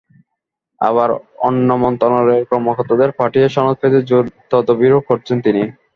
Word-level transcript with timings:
আবার 0.81 1.09
অন্য 1.47 1.69
মন্ত্রণালয়ের 1.83 2.47
কর্মকর্তাদের 2.51 3.09
পাঠিয়ে 3.19 3.47
সনদ 3.49 3.75
পেতে 3.81 3.99
জোর 4.09 4.23
তদবিরও 4.51 4.99
করছেন 5.09 5.37
তিনি। 5.45 5.61